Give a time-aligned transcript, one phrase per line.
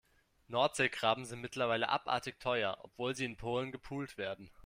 [0.47, 4.49] Nordseekrabben sind mittlerweile abartig teuer, obwohl sie in Polen gepult werden.